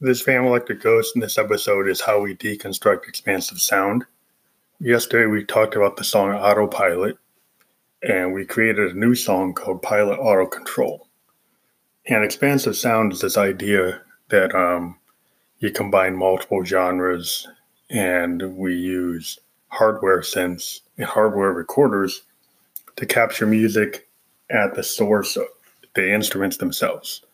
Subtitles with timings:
[0.00, 4.04] This Van Electric Ghost in this episode is how we deconstruct expansive sound.
[4.78, 7.18] Yesterday we talked about the song Autopilot,
[8.04, 11.08] and we created a new song called Pilot Auto Control.
[12.06, 15.00] And expansive sound is this idea that um,
[15.58, 17.48] you combine multiple genres
[17.90, 22.22] and we use hardware synths and hardware recorders
[22.94, 24.06] to capture music
[24.48, 25.46] at the source of
[25.96, 27.24] the instruments themselves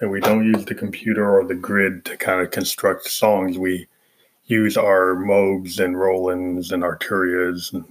[0.00, 3.58] and we don't use the computer or the grid to kind of construct songs.
[3.58, 3.86] We
[4.46, 7.84] use our Moogs and Rolands and Arturias and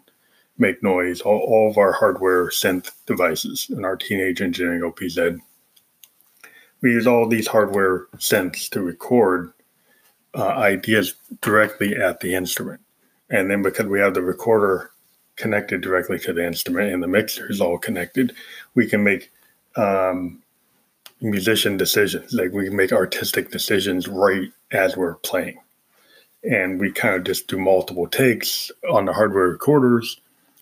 [0.57, 5.39] make noise, all, all of our hardware synth devices and our teenage engineering OPZ.
[6.81, 9.51] We use all these hardware synths to record
[10.35, 12.81] uh, ideas directly at the instrument.
[13.29, 14.91] And then because we have the recorder
[15.35, 18.33] connected directly to the instrument and the mixer is all connected,
[18.73, 19.31] we can make
[19.75, 20.41] um,
[21.21, 22.33] musician decisions.
[22.33, 25.59] Like we make artistic decisions right as we're playing.
[26.43, 30.21] And we kind of just do multiple takes on the hardware recorders,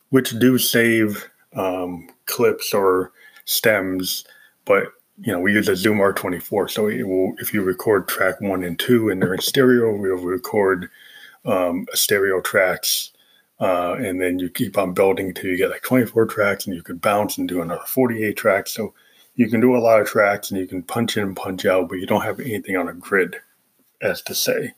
[0.10, 3.12] which do save um, clips or
[3.46, 4.26] stems,
[4.66, 4.88] but
[5.20, 6.70] you know, we use a Zoom R24.
[6.70, 10.90] So will, if you record track one and two and they're in stereo, we'll record
[11.46, 13.12] um, stereo tracks.
[13.60, 16.84] Uh, and then you keep on building until you get like 24 tracks and you
[16.84, 18.74] could bounce and do another 48 tracks.
[18.74, 18.94] So
[19.36, 21.90] you can do a lot of tracks and you can punch in and punch out,
[21.90, 23.36] but you don't have anything on a grid,
[24.02, 24.74] as to say.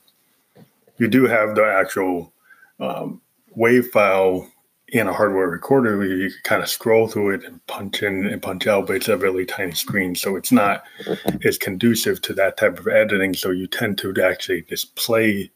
[0.97, 2.33] You do have the actual
[2.79, 3.21] um,
[3.55, 4.51] wave file
[4.89, 8.25] in a hardware recorder where you can kind of scroll through it and punch in
[8.25, 10.15] and punch out, but it's a really tiny screen.
[10.15, 10.83] So it's not
[11.43, 13.33] as conducive to that type of editing.
[13.33, 15.51] So you tend to actually just play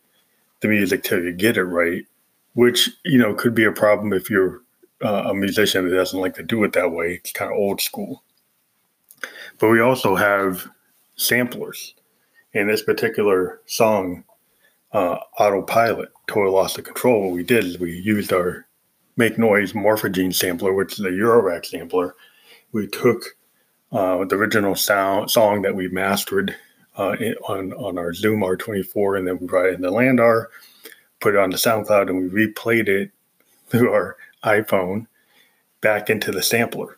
[0.59, 2.05] the music till you get it right,
[2.53, 4.61] which, you know, could be a problem if you're
[5.03, 7.13] uh, a musician that doesn't like to do it that way.
[7.13, 8.23] It's kind of old school.
[9.61, 10.67] But we also have
[11.15, 11.93] samplers.
[12.53, 14.23] In this particular song,
[14.91, 18.65] uh, Autopilot, Total Loss of Control, what we did is we used our
[19.17, 22.15] Make Noise Morphogene sampler, which is a Eurorack sampler.
[22.71, 23.23] We took
[23.91, 26.55] uh, the original sound song that we mastered
[26.97, 27.15] uh,
[27.47, 30.47] on, on our Zoom R24, and then we brought it in the Landar,
[31.19, 33.11] put it on the SoundCloud, and we replayed it
[33.69, 35.05] through our iPhone
[35.81, 36.97] back into the sampler.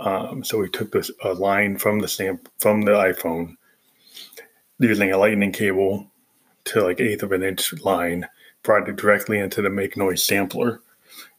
[0.00, 3.56] Um, so we took this a line from the from the iPhone
[4.78, 6.06] using a lightning cable
[6.64, 8.26] to like eighth of an inch line,
[8.62, 10.80] brought it directly into the make noise sampler,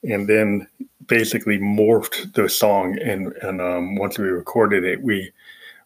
[0.03, 0.68] and then
[1.08, 2.98] basically morphed the song.
[3.00, 5.31] And and um, once we recorded it, we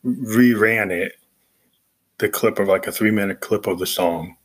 [0.05, 1.13] reran it,
[2.17, 4.35] the clip of like a three minute clip of the song,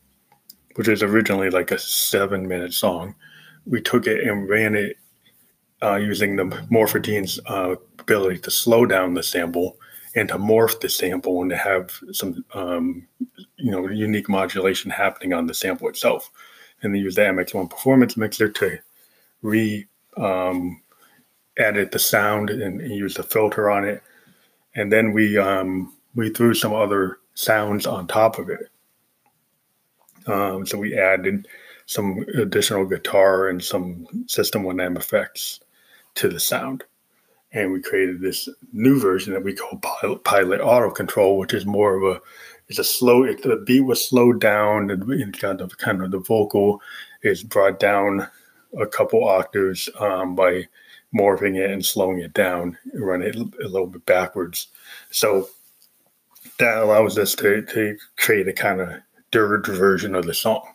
[0.75, 3.15] which is originally like a seven minute song.
[3.67, 4.99] We took it and ran it
[5.83, 9.77] uh, using the morphogene's uh, ability to slow down the sample
[10.15, 13.07] and to morph the sample and to have some um,
[13.57, 16.31] you know unique modulation happening on the sample itself.
[16.83, 18.79] And they use the MX1 performance mixer to
[19.43, 19.87] re
[20.17, 20.83] um,
[21.57, 24.03] edit the sound and, and, use the filter on it.
[24.75, 28.69] And then we um, we threw some other sounds on top of it.
[30.27, 31.47] Um, so we added
[31.87, 35.61] some additional guitar and some System 1M effects
[36.19, 36.85] to the sound
[37.53, 41.67] and we created this new version that we call pilot, pilot auto control, which is
[41.67, 42.21] more of a
[42.69, 46.19] it's a slow it, the beat was slowed down and kind of kind of the
[46.19, 46.83] vocal
[47.23, 48.29] is brought down
[48.79, 50.69] a couple octaves um, by
[51.15, 54.69] morphing it and slowing it down and run it a little bit backwards.
[55.11, 55.49] So
[56.59, 58.91] that allows us to, to create a kind of
[59.31, 60.75] dirge version of the song.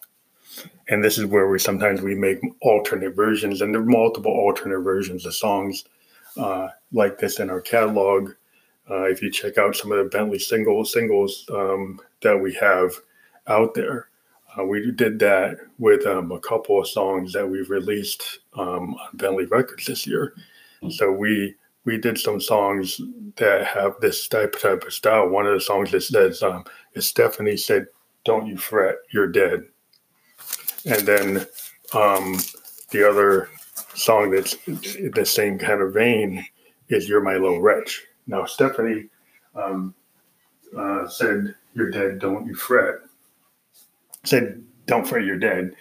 [0.90, 4.82] And this is where we sometimes we make alternate versions, and there are multiple alternate
[4.82, 5.86] versions of songs
[6.38, 8.32] uh, like this in our catalog.
[8.90, 12.92] Uh, if you check out some of the Bentley singles singles um, that we have
[13.48, 14.10] out there,
[14.58, 19.10] uh, we did that with um, a couple of songs that we've released um, on
[19.14, 20.34] Bentley Records this year.
[20.90, 21.56] So we
[21.86, 23.02] we did some songs
[23.38, 25.30] that have this type type of style.
[25.30, 27.88] One of the songs that says um, is Stephanie said,
[28.26, 29.64] "Don't you fret, you're dead,"
[30.86, 31.48] and then
[31.94, 32.38] um,
[32.92, 33.50] the other
[33.96, 36.46] song that's in the same kind of vein
[36.90, 39.10] is "You're My Little Wretch." Now, Stephanie
[39.56, 39.94] um,
[40.78, 42.96] uh, said, "You're dead, don't you fret."
[44.24, 45.76] Said, "Don't fret, you're dead."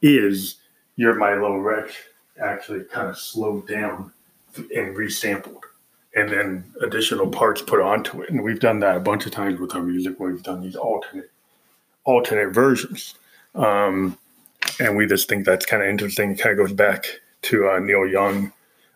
[0.00, 0.56] Is
[0.96, 1.94] "You're My Little Wretch"
[2.42, 4.12] actually kind of slowed down
[4.56, 5.62] and resampled,
[6.14, 8.30] and then additional parts put onto it?
[8.30, 10.18] And we've done that a bunch of times with our music.
[10.18, 11.30] Where we've done these alternate
[12.04, 13.14] alternate versions.
[13.54, 14.18] Um,
[14.80, 16.32] and we just think that's kind of interesting.
[16.32, 17.06] It kind of goes back
[17.42, 18.52] to uh, Neil Young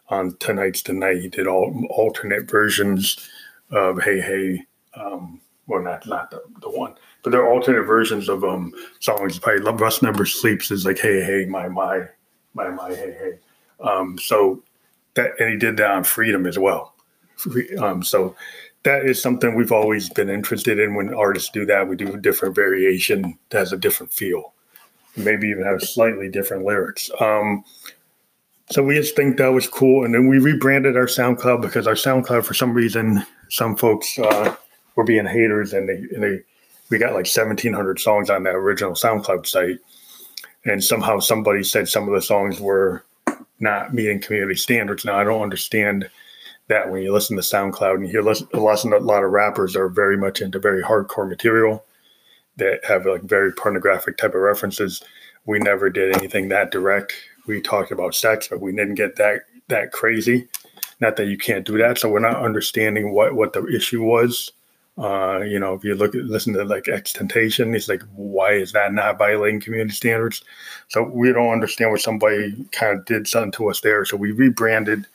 [0.08, 1.20] on Tonight's Tonight.
[1.20, 3.28] He did all alternate versions
[3.70, 4.64] of Hey Hey.
[4.94, 9.38] Um, well, not not the, the one, but there are alternate versions of um songs.
[9.38, 12.08] Probably Love Rust Never Sleeps is like hey hey my my
[12.54, 13.38] my my hey hey.
[13.80, 14.62] Um, so
[15.14, 16.94] that and he did that on Freedom as well.
[17.78, 18.34] Um, so
[18.84, 20.94] that is something we've always been interested in.
[20.94, 24.54] When artists do that, we do a different variation that has a different feel,
[25.16, 27.10] maybe even have slightly different lyrics.
[27.20, 27.64] Um,
[28.70, 31.94] so we just think that was cool, and then we rebranded our SoundCloud because our
[31.94, 34.56] SoundCloud, for some reason, some folks uh,
[34.96, 36.40] were being haters, and they and they
[36.90, 39.78] we got like seventeen hundred songs on that original SoundCloud site,
[40.64, 43.04] and somehow somebody said some of the songs were
[43.60, 45.04] not meeting community standards.
[45.04, 46.10] Now I don't understand
[46.68, 49.88] that when you listen to SoundCloud and you hear listen, a lot of rappers are
[49.88, 51.85] very much into very hardcore material
[52.56, 55.02] that have like very pornographic type of references.
[55.44, 57.12] We never did anything that direct.
[57.46, 60.48] We talked about sex, but we didn't get that that crazy.
[61.00, 61.98] Not that you can't do that.
[61.98, 64.52] So we're not understanding what what the issue was.
[64.98, 68.72] Uh, you know, if you look at listen to like XXXTentacion, it's like, why is
[68.72, 70.42] that not violating community standards?
[70.88, 74.06] So we don't understand what somebody kind of did something to us there.
[74.06, 75.06] So we rebranded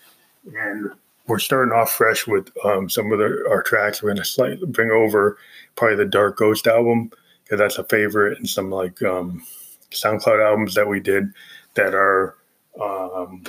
[0.55, 0.91] and
[1.25, 4.03] we're starting off fresh with um, some of the, our tracks.
[4.03, 5.38] We're going to slightly bring over
[5.75, 7.11] probably the Dark Ghost album
[7.51, 9.45] because that's a favorite, and some like um,
[9.92, 11.33] SoundCloud albums that we did
[11.74, 12.38] that are
[12.81, 13.44] um,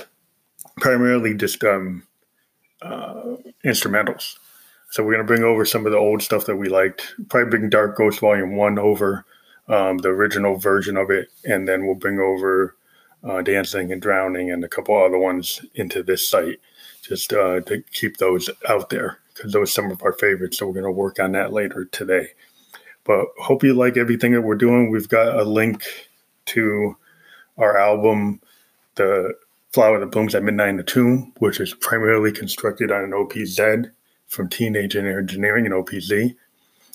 [0.75, 2.05] primarily just um,
[2.81, 4.35] uh, instrumentals.
[4.91, 7.15] So we're going to bring over some of the old stuff that we liked.
[7.29, 9.23] Probably bring Dark Ghost Volume One over
[9.69, 12.75] um, the original version of it, and then we'll bring over
[13.23, 16.59] uh, Dancing and Drowning and a couple other ones into this site
[17.03, 20.57] just uh, to keep those out there because those are some of our favorites.
[20.57, 22.27] So we're going to work on that later today.
[23.05, 24.89] But hope you like everything that we're doing.
[24.89, 25.83] We've got a link
[26.47, 26.95] to
[27.57, 28.41] our album,
[28.95, 29.33] The
[29.73, 33.91] Flower That Blooms at Midnight in the Tomb, which is primarily constructed on an OPZ
[34.27, 36.35] from Teenage Engineering and OPZ.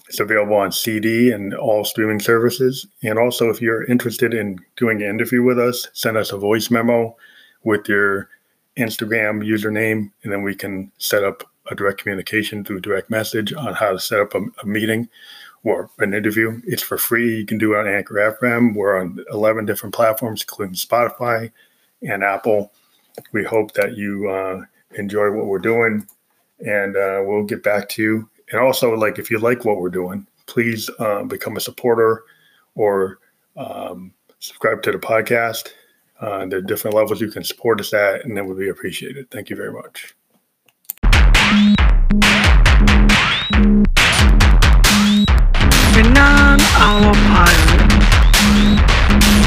[0.09, 2.87] It's available on CD and all streaming services.
[3.03, 6.71] And also, if you're interested in doing an interview with us, send us a voice
[6.71, 7.15] memo
[7.65, 8.31] with your
[8.79, 13.75] Instagram username, and then we can set up a direct communication through direct message on
[13.75, 15.09] how to set up a, a meeting
[15.69, 16.61] or an interview.
[16.65, 17.37] It's for free.
[17.39, 18.75] You can do it on Anchor FM.
[18.75, 21.53] We're on 11 different platforms, including Spotify
[22.03, 22.73] and Apple.
[23.33, 24.63] We hope that you uh,
[24.95, 26.07] enjoy what we're doing,
[26.61, 28.31] and uh, we'll get back to you.
[28.51, 32.25] And also, like if you like what we're doing, please uh, become a supporter
[32.75, 33.19] or
[33.57, 35.73] um, subscribe to the podcast.
[36.21, 39.31] Uh, there are different levels you can support us at, and that would be appreciated.
[39.31, 40.15] Thank you very much.
[46.79, 47.91] Not autopilot.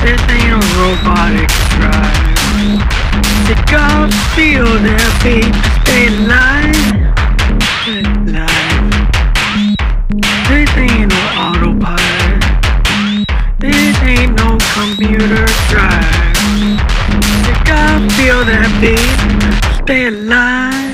[0.04, 2.20] This ain't a robotic drive.
[3.48, 6.76] You gotta feel that beat, stay alive.
[10.50, 12.42] This ain't no autopilot.
[13.60, 16.12] This ain't no computer drive
[18.18, 20.91] feel that beat, stay alive.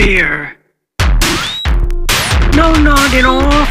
[0.00, 0.56] Fear
[2.56, 3.70] no nodding off.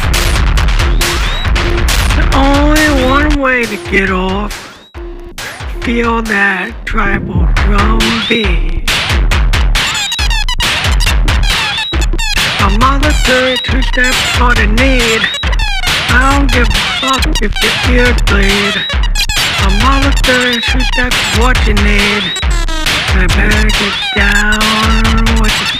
[2.14, 4.52] There's only one way to get off.
[5.82, 8.86] Feel that tribal drum beat.
[12.62, 15.22] A mother 32 steps for the need.
[16.14, 18.74] I don't give a fuck if your ears bleed.
[19.66, 22.22] A mother 32 steps what you need.
[23.18, 25.79] I better get down with the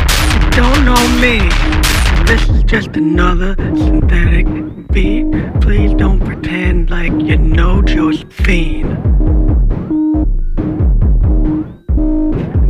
[1.21, 1.37] me.
[2.25, 4.47] This is just another synthetic
[4.91, 5.27] beat.
[5.61, 8.89] Please don't pretend like you know Josephine.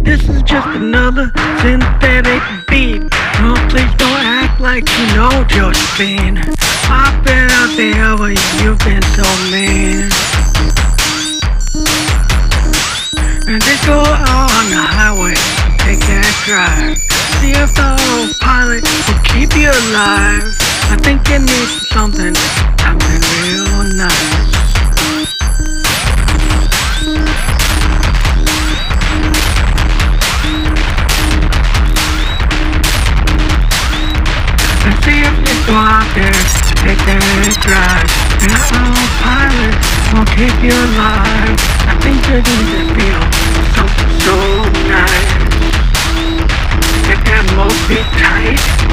[0.03, 3.03] This is just another synthetic beat.
[3.43, 6.37] Oh, please don't act like you know Josephine.
[6.89, 10.09] I've been out there where you've been so mean.
[13.47, 15.35] And just go out on the highway,
[15.79, 17.10] take that drive.
[19.61, 20.57] Keep alive.
[20.89, 22.33] I think you need something,
[22.81, 24.49] something real nice.
[34.81, 36.41] And see if out there,
[36.81, 37.21] take that
[37.61, 38.09] drive.
[38.41, 39.75] And the autopilot
[40.13, 41.61] will keep you alive.
[41.85, 43.23] I think you're gonna feel
[43.77, 44.37] something so
[44.89, 45.31] nice.
[47.05, 48.90] Get that Moby tight.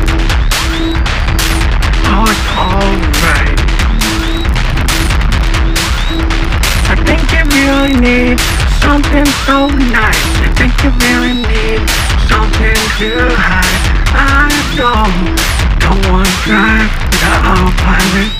[9.18, 10.22] Something so nice.
[10.42, 11.82] I think you really need
[12.30, 13.82] something to hide.
[14.14, 14.46] I
[14.78, 15.34] don't,
[15.82, 18.30] don't want to drive the autopilot.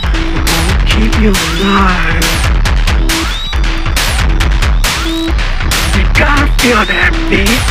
[0.47, 2.23] Won't keep you alive.
[5.97, 7.63] You gotta feel that beat.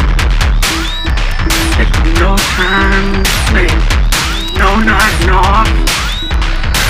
[1.78, 3.80] There's no time to sleep.
[4.60, 5.70] No nodding off.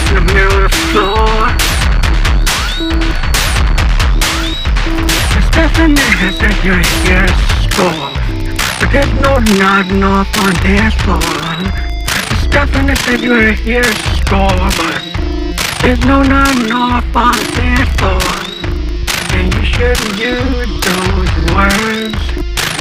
[0.10, 1.67] In the middle of the floor.
[6.38, 7.34] Said you're here to
[7.66, 8.12] score.
[8.80, 11.20] But there's no nodding off on dance floor.
[12.44, 15.02] Stephanie said you were here to score, but
[15.82, 18.22] there's no nodding off on dance floor.
[19.34, 22.22] And you shouldn't use those words.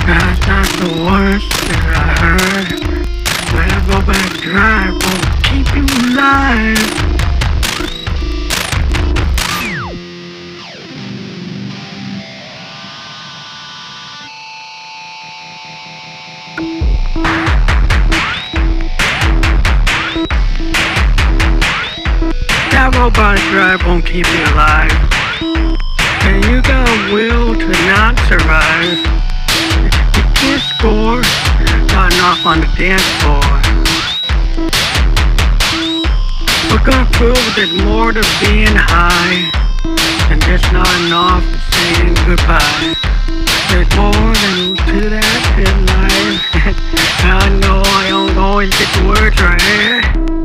[0.04, 2.68] That's not the worst that I heard.
[3.54, 7.15] When I go back drive, won't keep you alive.
[24.16, 24.92] Keep you alive.
[26.25, 28.96] And you got a will to not survive.
[30.16, 31.20] You can't score,
[31.92, 33.44] gotten off on the dance floor.
[36.70, 39.52] We're gonna prove there's more to being high
[40.30, 42.96] than just not enough to saying goodbye.
[43.68, 46.40] There's more than to that in life.
[47.37, 50.36] I know I don't always get the words right.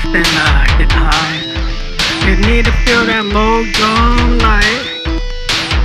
[0.00, 2.28] Enough than I get high.
[2.28, 3.24] You need to feel that
[3.72, 4.86] drum light.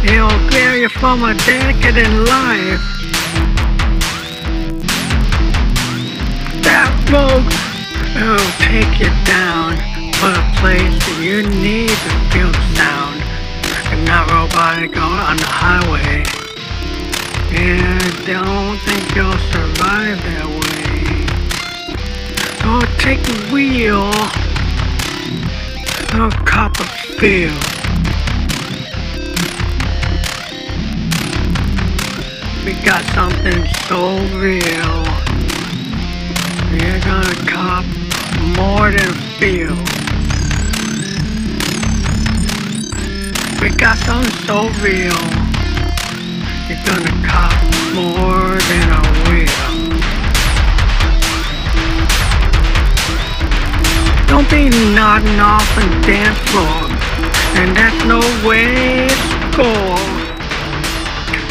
[0.04, 2.82] It'll clear you from a decadent life.
[6.64, 7.50] That smoke
[8.16, 13.22] will take you down to a place that you need to feel the sound.
[13.92, 16.24] And not robotic on the highway.
[17.52, 20.65] Yeah, don't think you'll survive that way.
[22.78, 24.12] Oh, take the wheel.
[26.12, 26.84] Oh, cop a
[27.16, 27.56] feel.
[32.66, 35.06] We got something so real.
[36.76, 37.86] You're gonna cop
[38.58, 39.78] more than a feel.
[43.62, 45.24] We got something so real.
[46.68, 47.56] You're gonna cop
[47.94, 49.75] more than a will.
[54.36, 56.92] Don't be nodding off and dance floor,
[57.56, 59.16] and that's no way to
[59.54, 59.96] score.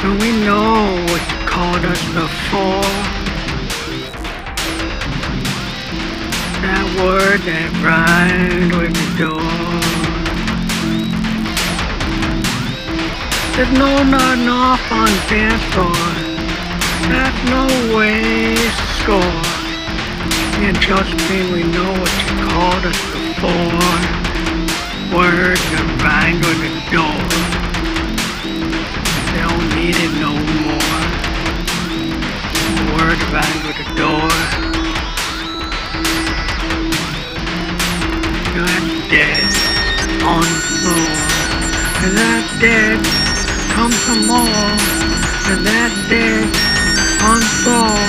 [0.05, 2.93] And we know what you called us before.
[6.61, 9.55] That word that rhymed with the door.
[13.57, 16.05] There's no nodding off on dance floor.
[17.09, 19.44] That's no way to score.
[20.67, 23.85] And Josephine, we know what you called us before.
[25.75, 27.21] That rhymed with the door.
[29.29, 30.33] They don't need it no
[30.65, 31.05] more.
[32.97, 34.33] Word rhymed with the door.
[38.57, 38.73] You're
[39.13, 39.53] dead
[40.25, 41.13] on the floor.
[42.09, 43.05] And that dead
[43.77, 44.73] comes some more.
[45.53, 46.49] And that dead
[47.21, 48.01] on the floor.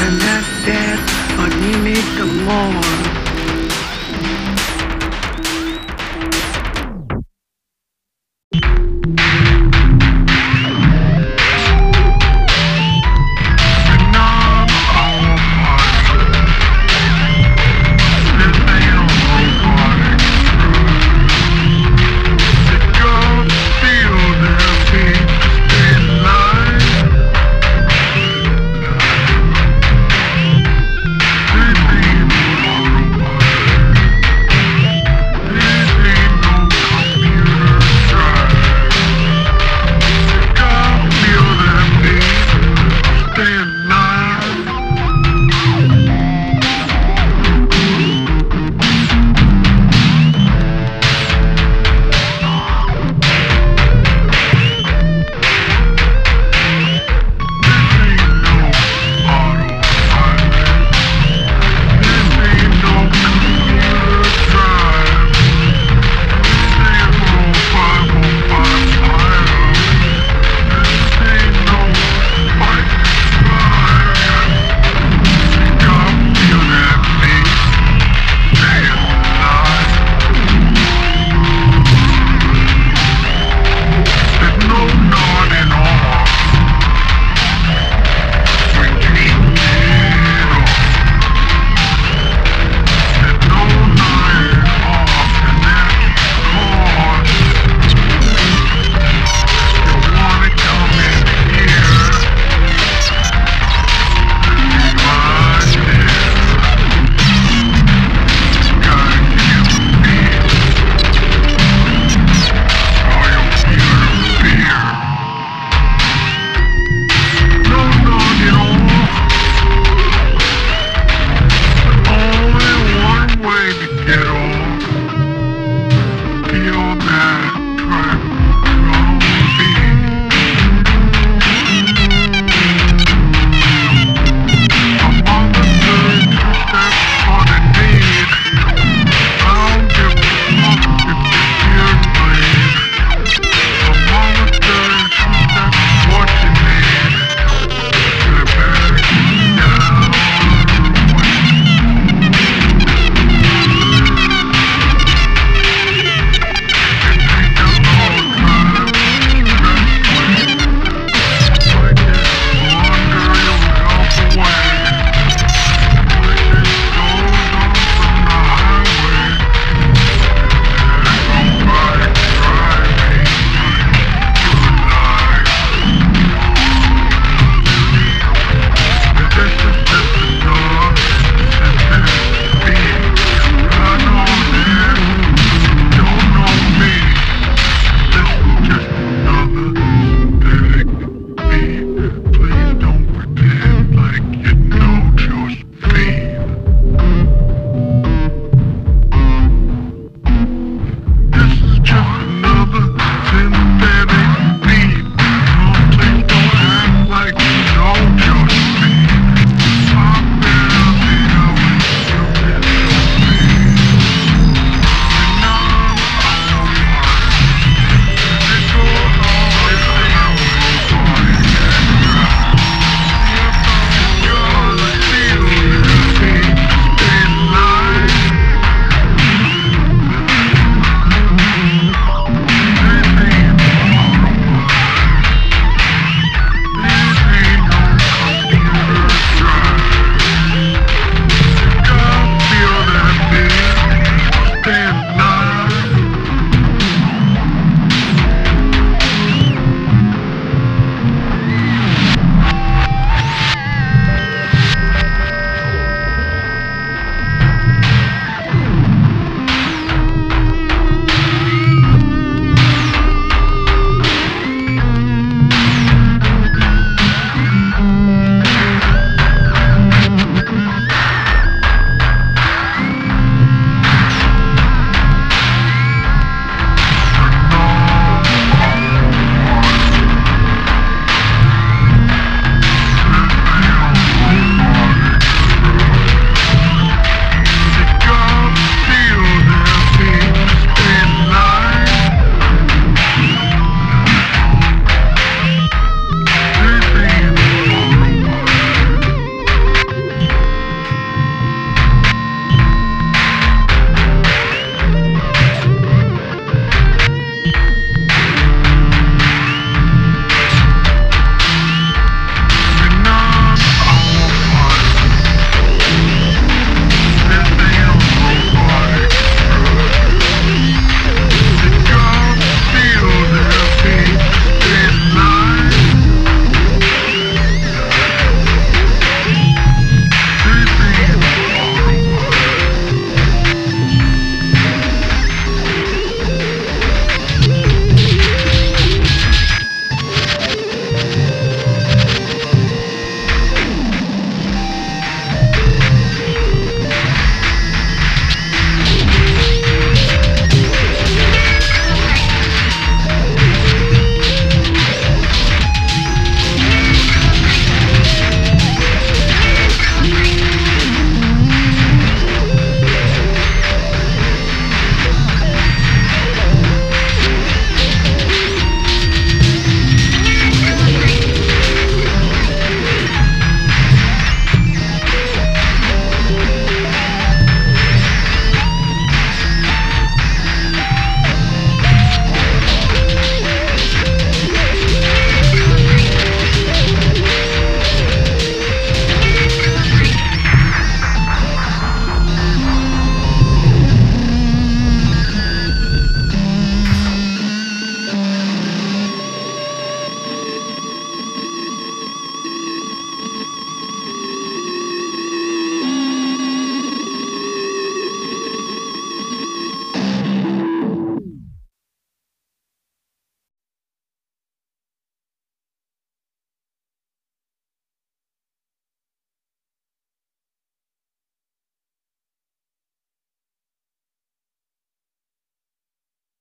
[0.00, 1.54] And that dead, but
[1.84, 3.17] need some more.